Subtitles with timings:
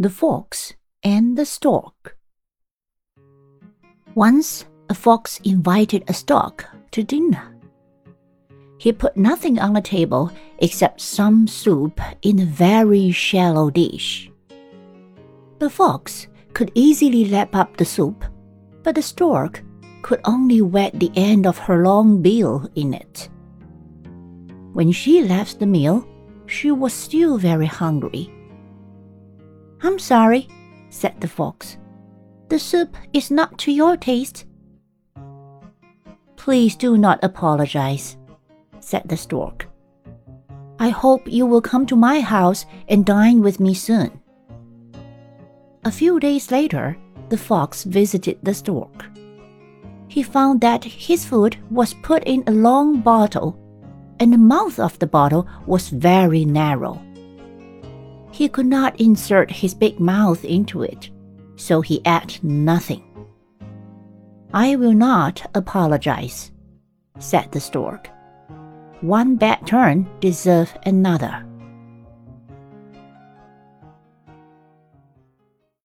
[0.00, 0.72] The Fox
[1.02, 2.16] and the Stork.
[4.14, 7.54] Once a fox invited a stork to dinner.
[8.78, 14.30] He put nothing on the table except some soup in a very shallow dish.
[15.58, 18.24] The fox could easily lap up the soup,
[18.82, 19.62] but the stork
[20.00, 23.28] could only wet the end of her long bill in it.
[24.72, 26.08] When she left the meal,
[26.46, 28.32] she was still very hungry.
[29.82, 30.48] I'm sorry,
[30.90, 31.78] said the fox.
[32.48, 34.44] The soup is not to your taste.
[36.36, 38.16] Please do not apologize,
[38.80, 39.68] said the stork.
[40.78, 44.20] I hope you will come to my house and dine with me soon.
[45.84, 46.96] A few days later,
[47.28, 49.06] the fox visited the stork.
[50.08, 53.56] He found that his food was put in a long bottle,
[54.18, 57.00] and the mouth of the bottle was very narrow.
[58.40, 61.10] He could not insert his big mouth into it,
[61.56, 63.02] so he ate nothing.
[64.54, 66.50] I will not apologize,
[67.18, 68.08] said the stork.
[69.02, 71.44] One bad turn deserves another.